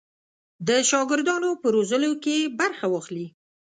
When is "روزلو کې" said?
1.75-2.35